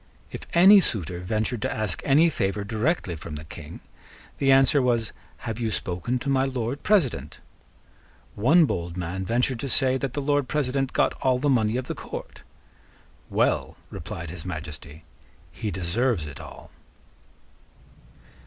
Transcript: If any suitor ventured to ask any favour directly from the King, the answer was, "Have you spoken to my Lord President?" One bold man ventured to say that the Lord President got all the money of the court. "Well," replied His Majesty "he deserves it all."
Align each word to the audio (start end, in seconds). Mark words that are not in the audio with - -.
If 0.31 0.47
any 0.55 0.79
suitor 0.81 1.19
ventured 1.19 1.61
to 1.61 1.71
ask 1.71 2.01
any 2.03 2.27
favour 2.31 2.63
directly 2.63 3.15
from 3.15 3.35
the 3.35 3.43
King, 3.43 3.81
the 4.39 4.51
answer 4.51 4.81
was, 4.81 5.11
"Have 5.45 5.59
you 5.59 5.69
spoken 5.69 6.17
to 6.17 6.27
my 6.29 6.43
Lord 6.43 6.81
President?" 6.81 7.39
One 8.33 8.65
bold 8.65 8.97
man 8.97 9.25
ventured 9.27 9.59
to 9.59 9.69
say 9.69 9.97
that 9.99 10.13
the 10.13 10.19
Lord 10.23 10.47
President 10.47 10.91
got 10.93 11.13
all 11.21 11.37
the 11.37 11.49
money 11.51 11.77
of 11.77 11.85
the 11.85 11.93
court. 11.93 12.41
"Well," 13.29 13.77
replied 13.91 14.31
His 14.31 14.43
Majesty 14.43 15.03
"he 15.51 15.69
deserves 15.69 16.25
it 16.25 16.39
all." 16.39 16.71